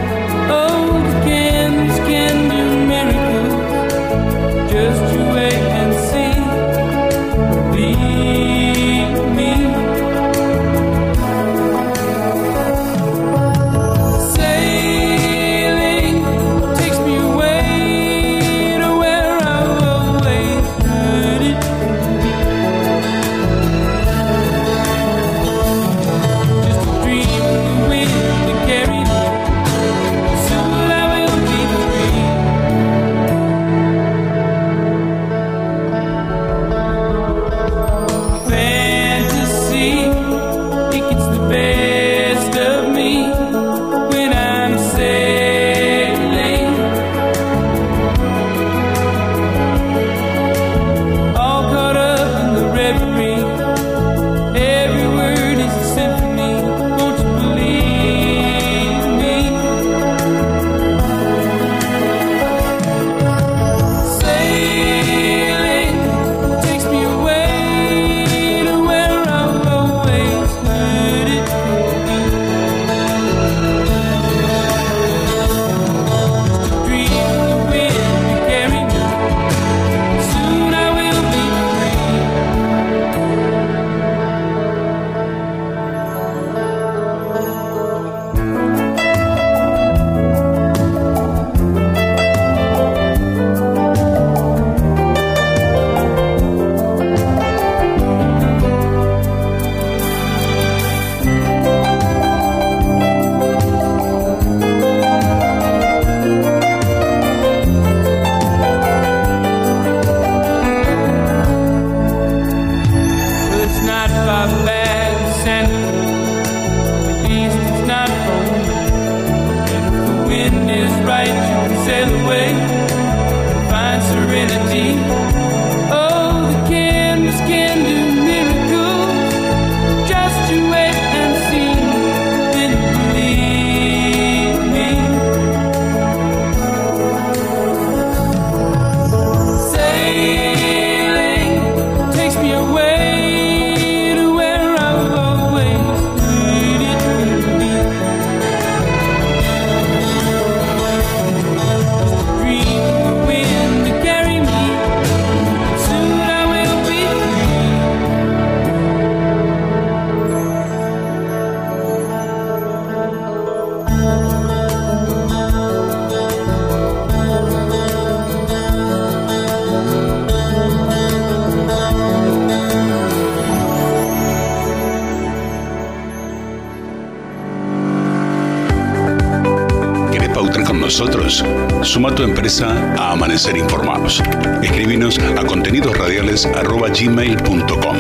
Suma 181.83 182.15
tu 182.15 182.23
empresa 182.23 182.95
a 182.97 183.11
Amanecer 183.13 183.57
Informados. 183.57 184.23
Escribinos 184.63 185.19
a 185.19 185.45
contenidosradiales.gmail.com 185.45 187.97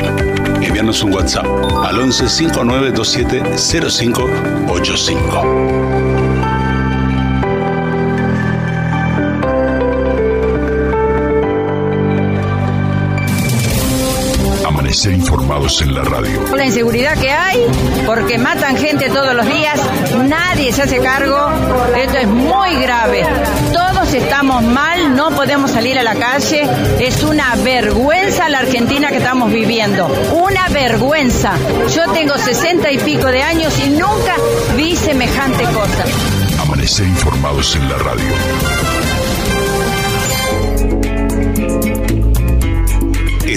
Envíanos 0.62 1.02
un 1.02 1.12
WhatsApp 1.12 1.46
al 1.84 1.98
11 1.98 2.28
5927 2.28 3.42
0585. 3.58 6.01
Amanecer 15.02 15.20
informados 15.20 15.82
en 15.82 15.94
la 15.94 16.04
radio. 16.04 16.54
La 16.54 16.64
inseguridad 16.64 17.18
que 17.18 17.28
hay, 17.28 17.58
porque 18.06 18.38
matan 18.38 18.76
gente 18.76 19.10
todos 19.10 19.34
los 19.34 19.44
días, 19.46 19.80
nadie 20.28 20.72
se 20.72 20.82
hace 20.82 20.98
cargo, 20.98 21.50
esto 21.96 22.18
es 22.18 22.28
muy 22.28 22.76
grave. 22.76 23.26
Todos 23.72 24.14
estamos 24.14 24.62
mal, 24.62 25.16
no 25.16 25.30
podemos 25.30 25.72
salir 25.72 25.98
a 25.98 26.04
la 26.04 26.14
calle, 26.14 26.68
es 27.00 27.20
una 27.24 27.56
vergüenza 27.56 28.48
la 28.48 28.60
Argentina 28.60 29.08
que 29.08 29.16
estamos 29.16 29.50
viviendo, 29.50 30.06
una 30.34 30.68
vergüenza. 30.68 31.54
Yo 31.92 32.12
tengo 32.12 32.38
sesenta 32.38 32.92
y 32.92 32.98
pico 32.98 33.26
de 33.26 33.42
años 33.42 33.76
y 33.84 33.90
nunca 33.90 34.36
vi 34.76 34.94
semejante 34.94 35.64
cosa. 35.64 36.04
Amanecer 36.60 37.08
informados 37.08 37.74
en 37.74 37.88
la 37.88 37.98
radio. 37.98 38.81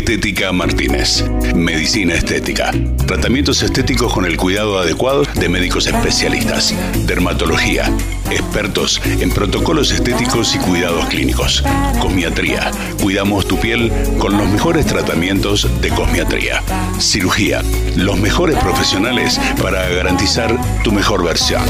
Estética 0.06 0.52
Martínez. 0.52 1.26
Medicina 1.56 2.14
estética. 2.14 2.70
Tratamientos 3.08 3.64
estéticos 3.64 4.14
con 4.14 4.26
el 4.26 4.38
cuidado 4.38 4.78
adecuado 4.78 5.24
de 5.24 5.50
médicos 5.50 5.88
especialistas. 5.88 6.76
Dermatología. 7.08 7.92
Expertos 8.30 9.02
en 9.04 9.32
protocolos 9.32 9.90
estéticos 9.92 10.54
y 10.54 10.60
cuidados 10.60 11.08
clínicos. 11.08 11.64
Cosmiatría. 12.00 12.70
Cuidamos 13.02 13.48
tu 13.48 13.60
piel 13.60 13.92
con 14.20 14.38
los 14.38 14.48
mejores 14.48 14.86
tratamientos 14.86 15.68
de 15.82 15.90
cosmiatría. 15.90 16.62
Cirugía. 17.00 17.64
Los 17.96 18.20
mejores 18.20 18.60
profesionales 18.60 19.42
para 19.60 19.90
garantizar 19.90 20.56
tu 20.84 20.92
mejor 20.92 21.24
versión. 21.24 21.64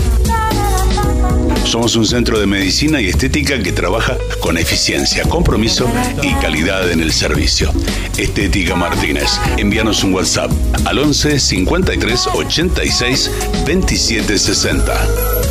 Somos 1.65 1.95
un 1.95 2.05
centro 2.05 2.39
de 2.39 2.45
medicina 2.45 3.01
y 3.01 3.09
estética 3.09 3.61
que 3.61 3.71
trabaja 3.71 4.17
con 4.39 4.57
eficiencia, 4.57 5.23
compromiso 5.23 5.89
y 6.21 6.31
calidad 6.35 6.91
en 6.91 7.01
el 7.01 7.11
servicio. 7.11 7.71
Estética 8.17 8.75
Martínez. 8.75 9.39
Envíanos 9.57 10.03
un 10.03 10.13
WhatsApp 10.13 10.51
al 10.85 10.99
11 10.99 11.39
53 11.39 12.27
86 12.35 13.31
27 13.65 14.37
60. 14.37 15.44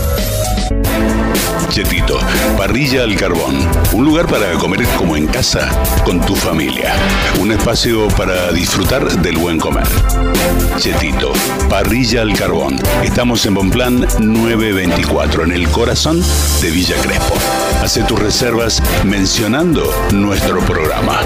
Chetito, 1.75 2.21
parrilla 2.57 3.03
al 3.03 3.17
carbón. 3.17 3.69
Un 3.95 4.05
lugar 4.05 4.29
para 4.29 4.53
comer 4.53 4.87
como 4.97 5.17
en 5.17 5.27
casa, 5.27 5.69
con 6.05 6.21
tu 6.21 6.37
familia. 6.37 6.95
Un 7.41 7.51
espacio 7.51 8.07
para 8.17 8.53
disfrutar 8.53 9.05
del 9.23 9.39
buen 9.39 9.59
comer. 9.59 9.83
Chetito, 10.79 11.33
parrilla 11.69 12.23
al 12.23 12.33
carbón. 12.33 12.81
Estamos 13.03 13.45
en 13.47 13.55
Bonplan 13.55 14.07
924, 14.21 15.43
en 15.43 15.51
el 15.51 15.69
corazón 15.69 16.23
de 16.63 16.71
Villa 16.71 16.95
Crespo. 17.03 17.35
Hace 17.83 18.05
tus 18.05 18.21
reservas 18.21 18.81
mencionando 19.03 19.93
nuestro 20.13 20.61
programa. 20.61 21.23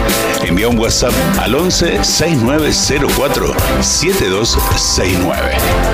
Envía 0.47 0.69
un 0.69 0.79
WhatsApp 0.79 1.13
al 1.41 1.55
11 1.55 2.03
6904 2.03 3.53
7269. 3.83 5.51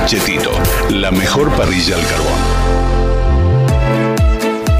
Chetito, 0.07 0.53
la 0.91 1.11
mejor 1.11 1.51
parrilla 1.57 1.97
al 1.97 2.07
carbón. 2.07 2.94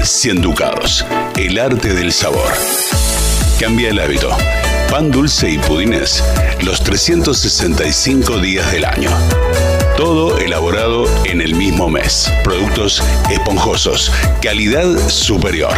100 0.05 0.41
ducados. 0.41 1.03
El 1.35 1.57
arte 1.57 1.93
del 1.93 2.11
sabor. 2.11 2.53
Cambia 3.59 3.89
el 3.89 3.99
hábito. 3.99 4.29
Pan 4.91 5.09
dulce 5.09 5.49
y 5.49 5.57
pudines 5.57 6.23
los 6.61 6.83
365 6.83 8.37
días 8.39 8.71
del 8.71 8.85
año. 8.85 9.09
Todo 9.97 10.37
elaborado 10.37 11.05
en 11.25 11.41
el 11.41 11.55
mismo 11.55 11.89
mes. 11.89 12.31
Productos 12.43 13.01
esponjosos. 13.31 14.11
Calidad 14.41 15.09
superior. 15.09 15.75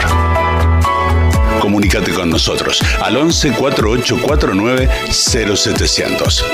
Comunícate 1.61 2.11
con 2.13 2.29
nosotros 2.29 2.81
al 3.01 3.15
11 3.15 3.53
4849 3.53 4.89
0700. 5.09 6.45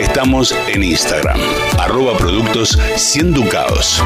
Estamos 0.00 0.54
en 0.68 0.82
Instagram, 0.82 1.40
arroba 1.78 2.16
productos 2.16 2.78
100 2.96 3.34
ducados. 3.34 4.02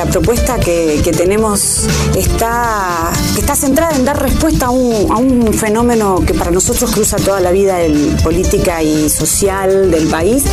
La 0.00 0.06
propuesta 0.06 0.58
que, 0.58 1.12
tenemos 1.14 1.86
está, 2.16 3.12
está 3.36 3.54
centrada 3.54 3.94
en 3.94 4.06
dar 4.06 4.18
respuesta 4.18 4.66
a 4.66 4.70
un, 4.70 5.52
fenómeno 5.52 6.22
que 6.26 6.32
para 6.32 6.50
nosotros 6.50 6.90
cruza 6.90 7.18
toda 7.18 7.38
la 7.38 7.50
vida 7.50 7.76
política 8.22 8.82
y 8.82 9.10
social 9.10 9.90
del 9.90 10.08
país, 10.08 10.44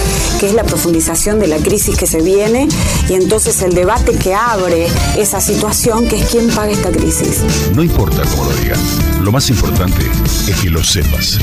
que 0.42 0.48
es 0.48 0.54
la 0.54 0.66
profundización 0.66 1.40
de 1.40 1.48
la 1.48 1.60
crisis 1.60 1.96
que 1.96 2.08
se 2.08 2.22
viene 2.22 2.68
y 3.08 3.14
entonces 3.14 3.62
el 3.62 3.74
debate 3.74 4.18
que 4.18 4.36
abre 4.36 4.90
esa 5.18 5.40
situación, 5.40 6.10
que 6.10 6.20
es 6.20 6.30
quién 6.30 6.50
paga 6.50 6.72
esta 6.72 6.92
crisis. 6.92 7.42
No 7.74 7.84
importa 7.84 8.24
cómo 8.32 8.52
lo 8.52 8.58
digan, 8.58 8.80
lo 9.22 9.32
más 9.32 9.50
importante 9.50 10.12
es 10.46 10.58
que 10.58 10.70
lo 10.70 10.84
sepas. 10.84 11.40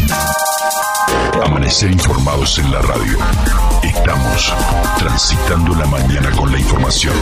Amanecer 1.43 1.90
informados 1.90 2.59
en 2.59 2.71
la 2.71 2.83
radio. 2.83 3.73
Estamos 3.85 4.55
transitando 4.99 5.75
la 5.75 5.85
mañana 5.85 6.31
con 6.31 6.51
la 6.51 6.59
información. 6.59 7.14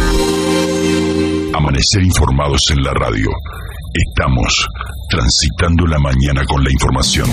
Amanecer 1.52 2.04
informados 2.04 2.70
en 2.70 2.84
la 2.84 2.94
radio. 2.94 3.28
Estamos 3.92 4.68
transitando 5.10 5.86
la 5.86 5.98
mañana 5.98 6.44
con 6.46 6.62
la 6.62 6.70
información. 6.70 7.28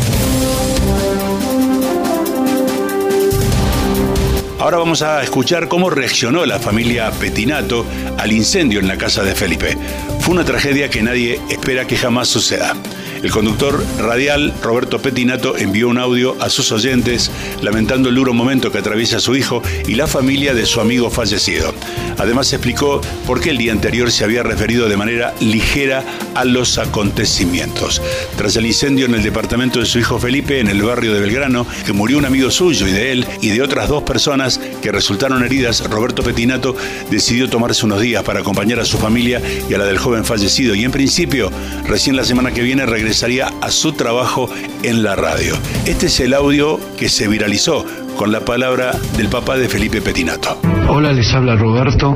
Ahora 4.60 4.78
vamos 4.78 5.04
a 5.04 5.22
escuchar 5.22 5.68
cómo 5.68 5.92
reaccionó 5.92 6.44
la 6.48 6.58
familia 6.58 7.12
Petinato 7.12 7.86
al 8.18 8.32
incendio 8.32 8.80
en 8.80 8.88
la 8.88 8.98
casa 8.98 9.22
de 9.22 9.36
Felipe. 9.36 9.78
Fue 10.22 10.34
una 10.34 10.44
tragedia 10.44 10.90
que 10.90 11.04
nadie 11.04 11.40
espera 11.50 11.86
que 11.86 11.98
jamás 11.98 12.30
suceda. 12.30 12.76
El 13.22 13.32
conductor 13.32 13.84
radial 13.98 14.54
Roberto 14.62 15.02
Petinato 15.02 15.58
envió 15.58 15.90
un 15.90 15.98
audio 15.98 16.38
a 16.42 16.50
sus 16.50 16.72
oyentes 16.72 17.30
lamentando 17.62 18.08
el 18.08 18.16
duro 18.16 18.34
momento 18.34 18.72
que 18.72 18.78
atraviesa 18.78 19.20
su 19.20 19.36
hijo 19.36 19.62
y 19.88 19.96
la 19.96 20.08
familia 20.08 20.54
de 20.54 20.66
su 20.66 20.80
amigo 20.80 21.10
fallecido. 21.10 21.74
Además 22.18 22.54
explicó 22.54 23.02
por 23.26 23.42
qué 23.42 23.50
el 23.50 23.58
día 23.58 23.74
anterior 23.74 24.10
se 24.12 24.24
había 24.24 24.42
referido 24.42 24.88
de 24.88 24.96
manera 24.96 25.34
ligera 25.42 26.04
a 26.34 26.46
los 26.46 26.78
acontecimientos. 26.78 28.02
Tras 28.38 28.56
el 28.56 28.66
incendio 28.66 29.06
en 29.06 29.16
el 29.16 29.24
departamento 29.24 29.80
de 29.80 29.86
su 29.86 30.00
hijo 30.00 30.18
Felipe 30.18 30.60
en 30.60 30.70
el 30.70 30.82
barrio 30.82 31.14
de 31.14 31.20
Belgrano, 31.20 31.66
que 31.86 31.94
murió 31.94 32.18
un 32.18 32.26
amigo 32.26 32.50
suyo 32.52 32.88
y 32.88 32.92
de 32.92 33.12
él 33.12 33.28
y 33.42 33.50
de 33.50 33.62
otras 33.62 33.90
dos 33.90 34.04
personas 34.04 34.62
que 34.82 34.94
resultaron 34.94 35.44
heridas, 35.44 35.84
Roberto 35.90 36.24
Petinato 36.24 36.76
decidió 37.10 37.50
tomarse 37.50 37.86
unos 37.86 38.00
días 38.00 38.24
para 38.24 38.40
acompañar 38.40 38.80
a 38.80 38.86
su 38.86 38.98
familia 38.98 39.42
y 39.70 39.74
a 39.74 39.78
la 39.78 39.86
del 39.86 39.98
joven 39.98 40.24
fallecido 40.24 40.74
y 40.74 40.86
en 40.86 40.92
principio 40.92 41.52
recién 41.86 42.16
la 42.16 42.24
semana 42.24 42.52
que 42.52 42.62
viene 42.62 42.86
regresaría 43.10 43.48
a 43.60 43.72
su 43.72 43.94
trabajo 43.94 44.48
en 44.84 45.02
la 45.02 45.16
radio. 45.16 45.56
Este 45.88 46.06
es 46.06 46.20
el 46.20 46.32
audio 46.36 46.80
que 46.96 47.10
se 47.10 47.28
viralizó 47.28 47.84
con 48.16 48.32
la 48.32 48.42
palabra 48.42 48.92
del 49.18 49.30
papá 49.30 49.58
de 49.58 49.68
Felipe 49.68 50.00
Petinato. 50.00 50.60
Hola, 50.88 51.12
les 51.12 51.34
habla 51.34 51.56
Roberto 51.56 52.16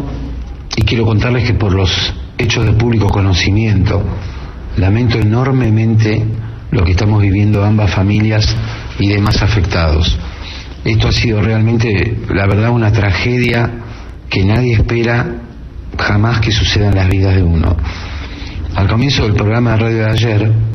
y 0.76 0.84
quiero 0.84 1.04
contarles 1.04 1.48
que 1.48 1.56
por 1.56 1.74
los 1.74 1.90
hechos 2.38 2.68
de 2.68 2.74
público 2.74 3.08
conocimiento 3.08 4.04
lamento 4.78 5.18
enormemente 5.18 6.24
lo 6.70 6.84
que 6.84 6.92
estamos 6.92 7.24
viviendo 7.24 7.66
ambas 7.66 7.90
familias 7.90 8.56
y 9.00 9.08
demás 9.08 9.42
afectados. 9.42 10.16
Esto 10.86 11.08
ha 11.08 11.12
sido 11.12 11.42
realmente, 11.42 12.20
la 12.30 12.46
verdad, 12.46 12.70
una 12.70 12.92
tragedia 12.92 13.68
que 14.30 14.46
nadie 14.46 14.74
espera 14.76 15.38
jamás 15.98 16.40
que 16.40 16.52
suceda 16.52 16.90
en 16.90 16.96
las 16.96 17.10
vidas 17.10 17.34
de 17.34 17.42
uno. 17.42 17.76
Al 18.76 18.88
comienzo 18.88 19.24
del 19.24 19.34
programa 19.34 19.72
de 19.72 19.78
radio 19.78 19.98
de 19.98 20.12
ayer, 20.12 20.73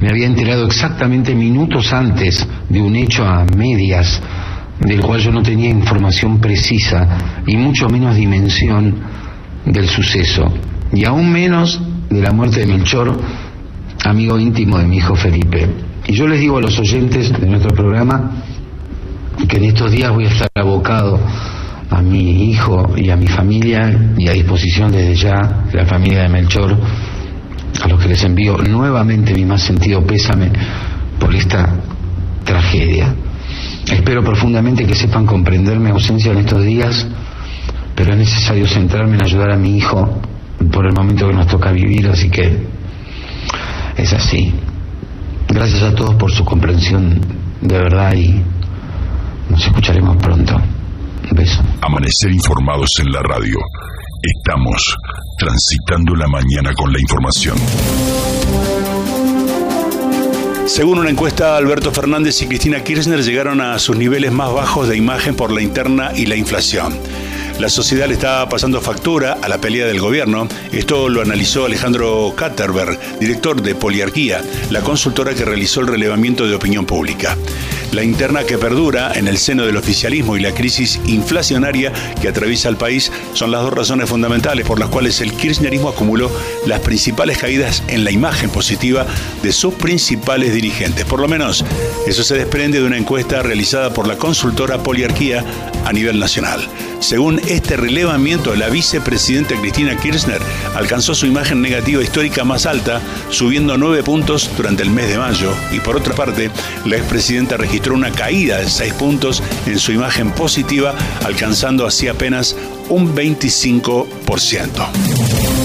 me 0.00 0.08
había 0.08 0.26
enterado 0.26 0.66
exactamente 0.66 1.34
minutos 1.34 1.92
antes 1.92 2.46
de 2.68 2.80
un 2.80 2.96
hecho 2.96 3.24
a 3.24 3.44
medias 3.44 4.20
del 4.80 5.00
cual 5.00 5.20
yo 5.20 5.32
no 5.32 5.42
tenía 5.42 5.70
información 5.70 6.38
precisa 6.38 7.42
y 7.46 7.56
mucho 7.56 7.88
menos 7.88 8.14
dimensión 8.16 8.94
del 9.64 9.88
suceso 9.88 10.44
y 10.92 11.04
aún 11.04 11.32
menos 11.32 11.80
de 12.10 12.20
la 12.20 12.30
muerte 12.32 12.60
de 12.60 12.66
Melchor, 12.66 13.18
amigo 14.04 14.38
íntimo 14.38 14.78
de 14.78 14.86
mi 14.86 14.98
hijo 14.98 15.16
Felipe. 15.16 15.68
Y 16.06 16.12
yo 16.12 16.26
les 16.28 16.40
digo 16.40 16.58
a 16.58 16.60
los 16.60 16.78
oyentes 16.78 17.32
de 17.32 17.46
nuestro 17.46 17.74
programa 17.74 18.30
que 19.48 19.56
en 19.56 19.64
estos 19.64 19.90
días 19.90 20.12
voy 20.12 20.26
a 20.26 20.28
estar 20.28 20.48
abocado 20.54 21.18
a 21.90 22.02
mi 22.02 22.50
hijo 22.50 22.94
y 22.96 23.10
a 23.10 23.16
mi 23.16 23.26
familia 23.26 24.12
y 24.16 24.28
a 24.28 24.32
disposición 24.32 24.92
desde 24.92 25.14
ya 25.14 25.64
de 25.70 25.78
la 25.78 25.86
familia 25.86 26.22
de 26.22 26.28
Melchor, 26.28 26.76
a 27.82 27.88
los 27.88 28.00
que 28.00 28.08
les 28.08 28.22
envío 28.24 28.56
nuevamente 28.58 29.34
mi 29.34 29.44
más 29.44 29.62
sentido 29.62 30.04
pésame 30.04 30.50
por 31.18 31.34
esta 31.34 31.74
tragedia. 32.44 33.14
Espero 33.90 34.22
profundamente 34.22 34.84
que 34.84 34.94
sepan 34.94 35.26
comprender 35.26 35.78
mi 35.78 35.90
ausencia 35.90 36.32
en 36.32 36.38
estos 36.38 36.64
días, 36.64 37.06
pero 37.94 38.12
es 38.12 38.18
necesario 38.18 38.66
centrarme 38.66 39.16
en 39.16 39.22
ayudar 39.22 39.52
a 39.52 39.56
mi 39.56 39.76
hijo 39.76 40.20
por 40.72 40.86
el 40.86 40.92
momento 40.92 41.28
que 41.28 41.34
nos 41.34 41.46
toca 41.46 41.72
vivir, 41.72 42.08
así 42.08 42.28
que 42.28 42.66
es 43.96 44.12
así. 44.12 44.52
Gracias 45.48 45.82
a 45.82 45.94
todos 45.94 46.14
por 46.16 46.30
su 46.32 46.44
comprensión 46.44 47.20
de 47.60 47.78
verdad 47.78 48.14
y 48.14 48.42
nos 49.48 49.64
escucharemos 49.64 50.16
pronto. 50.16 50.56
Un 50.56 51.36
beso. 51.36 51.62
Amanecer 51.80 52.32
informados 52.32 52.90
en 53.00 53.12
la 53.12 53.22
radio. 53.22 53.58
Estamos 54.34 54.96
transitando 55.38 56.16
la 56.16 56.26
mañana 56.26 56.74
con 56.74 56.92
la 56.92 56.98
información. 56.98 57.56
Según 60.66 60.98
una 60.98 61.10
encuesta, 61.10 61.56
Alberto 61.56 61.92
Fernández 61.92 62.42
y 62.42 62.46
Cristina 62.46 62.82
Kirchner 62.82 63.22
llegaron 63.22 63.60
a 63.60 63.78
sus 63.78 63.96
niveles 63.96 64.32
más 64.32 64.52
bajos 64.52 64.88
de 64.88 64.96
imagen 64.96 65.36
por 65.36 65.52
la 65.52 65.62
interna 65.62 66.10
y 66.12 66.26
la 66.26 66.34
inflación. 66.34 66.98
La 67.60 67.68
sociedad 67.68 68.08
le 68.08 68.14
está 68.14 68.48
pasando 68.48 68.80
factura 68.80 69.38
a 69.40 69.48
la 69.48 69.58
pelea 69.58 69.86
del 69.86 70.00
gobierno. 70.00 70.48
Esto 70.72 71.08
lo 71.08 71.22
analizó 71.22 71.64
Alejandro 71.64 72.34
Katterberg, 72.36 72.98
director 73.20 73.62
de 73.62 73.76
Poliarquía, 73.76 74.42
la 74.70 74.80
consultora 74.80 75.34
que 75.34 75.44
realizó 75.44 75.82
el 75.82 75.86
relevamiento 75.86 76.48
de 76.48 76.54
opinión 76.56 76.84
pública. 76.84 77.36
La 77.92 78.02
interna 78.02 78.44
que 78.44 78.58
perdura 78.58 79.12
en 79.14 79.28
el 79.28 79.38
seno 79.38 79.64
del 79.64 79.76
oficialismo 79.76 80.36
y 80.36 80.40
la 80.40 80.52
crisis 80.52 81.00
inflacionaria 81.06 81.92
que 82.20 82.28
atraviesa 82.28 82.68
el 82.68 82.76
país 82.76 83.10
son 83.32 83.50
las 83.50 83.62
dos 83.62 83.72
razones 83.72 84.08
fundamentales 84.08 84.66
por 84.66 84.78
las 84.78 84.88
cuales 84.88 85.20
el 85.20 85.32
kirchnerismo 85.32 85.88
acumuló 85.88 86.30
las 86.66 86.80
principales 86.80 87.38
caídas 87.38 87.82
en 87.88 88.04
la 88.04 88.10
imagen 88.10 88.50
positiva 88.50 89.06
de 89.42 89.52
sus 89.52 89.74
principales 89.74 90.52
dirigentes. 90.52 91.04
Por 91.04 91.20
lo 91.20 91.28
menos 91.28 91.64
eso 92.06 92.22
se 92.22 92.36
desprende 92.36 92.80
de 92.80 92.86
una 92.86 92.98
encuesta 92.98 93.42
realizada 93.42 93.92
por 93.92 94.06
la 94.06 94.16
consultora 94.16 94.82
Poliarquía 94.82 95.44
a 95.86 95.92
nivel 95.92 96.18
nacional. 96.18 96.60
Según 96.98 97.40
este 97.46 97.76
relevamiento, 97.76 98.54
la 98.56 98.68
vicepresidenta 98.68 99.54
Cristina 99.60 99.96
Kirchner 99.96 100.40
alcanzó 100.74 101.14
su 101.14 101.26
imagen 101.26 101.62
negativa 101.62 102.02
histórica 102.02 102.44
más 102.44 102.66
alta, 102.66 103.00
subiendo 103.30 103.78
nueve 103.78 104.02
puntos 104.02 104.50
durante 104.56 104.82
el 104.82 104.90
mes 104.90 105.08
de 105.08 105.18
mayo, 105.18 105.52
y 105.72 105.80
por 105.80 105.96
otra 105.96 106.14
parte, 106.14 106.50
la 106.84 106.96
expresidenta 106.96 107.56
registró 107.56 107.94
una 107.94 108.10
caída 108.10 108.58
de 108.58 108.68
seis 108.68 108.92
puntos 108.94 109.42
en 109.66 109.78
su 109.78 109.92
imagen 109.92 110.32
positiva, 110.32 110.94
alcanzando 111.24 111.86
así 111.86 112.08
apenas 112.08 112.56
un 112.88 113.14
25%. 113.14 115.55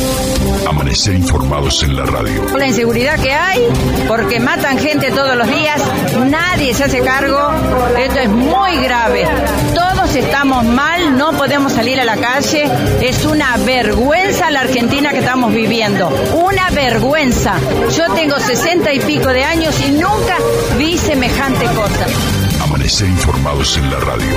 Amanecer 0.71 1.15
informados 1.15 1.83
en 1.83 1.97
la 1.97 2.05
radio. 2.05 2.57
La 2.57 2.65
inseguridad 2.65 3.19
que 3.19 3.33
hay, 3.33 3.59
porque 4.07 4.39
matan 4.39 4.79
gente 4.79 5.11
todos 5.11 5.35
los 5.35 5.45
días, 5.49 5.81
nadie 6.29 6.73
se 6.73 6.85
hace 6.85 7.01
cargo, 7.01 7.51
esto 7.99 8.19
es 8.21 8.29
muy 8.29 8.77
grave. 8.77 9.27
Todos 9.75 10.15
estamos 10.15 10.63
mal, 10.63 11.17
no 11.17 11.33
podemos 11.33 11.73
salir 11.73 11.99
a 11.99 12.05
la 12.05 12.15
calle, 12.15 12.69
es 13.01 13.25
una 13.25 13.57
vergüenza 13.57 14.49
la 14.49 14.61
Argentina 14.61 15.09
que 15.11 15.19
estamos 15.19 15.53
viviendo, 15.53 16.07
una 16.35 16.69
vergüenza. 16.69 17.55
Yo 17.97 18.13
tengo 18.13 18.39
sesenta 18.39 18.93
y 18.93 19.01
pico 19.01 19.27
de 19.27 19.43
años 19.43 19.75
y 19.85 19.91
nunca 19.91 20.37
vi 20.77 20.97
semejante 20.97 21.65
cosa. 21.65 22.07
Amanecer 22.63 23.09
informados 23.09 23.75
en 23.75 23.91
la 23.91 23.99
radio. 23.99 24.35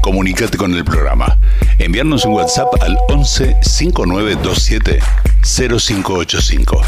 Comunicate 0.00 0.56
con 0.56 0.74
el 0.74 0.84
programa. 0.84 1.39
Enviarnos 1.80 2.26
un 2.26 2.34
WhatsApp 2.34 2.68
al 2.82 2.98
11 3.08 3.56
5927 3.62 4.98
0585. 5.42 6.82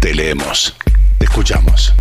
Te 0.00 0.14
leemos. 0.14 0.76
Te 1.18 1.24
escuchamos. 1.24 1.92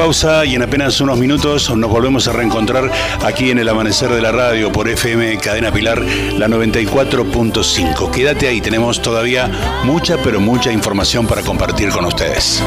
Pausa 0.00 0.46
y 0.46 0.54
en 0.54 0.62
apenas 0.62 0.98
unos 1.02 1.18
minutos 1.18 1.76
nos 1.76 1.90
volvemos 1.90 2.26
a 2.26 2.32
reencontrar 2.32 2.90
aquí 3.22 3.50
en 3.50 3.58
el 3.58 3.68
amanecer 3.68 4.08
de 4.08 4.22
la 4.22 4.32
radio 4.32 4.72
por 4.72 4.88
FM 4.88 5.36
Cadena 5.36 5.70
Pilar, 5.70 6.00
la 6.00 6.48
94.5. 6.48 8.10
Quédate 8.10 8.48
ahí, 8.48 8.62
tenemos 8.62 9.02
todavía 9.02 9.50
mucha, 9.84 10.16
pero 10.24 10.40
mucha 10.40 10.72
información 10.72 11.26
para 11.26 11.42
compartir 11.42 11.90
con 11.90 12.06
ustedes. 12.06 12.62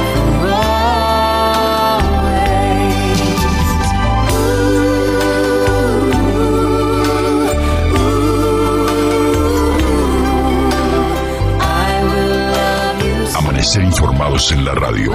Amanecer 13.35 13.81
informados 13.81 14.51
en 14.51 14.65
la 14.65 14.75
radio. 14.75 15.11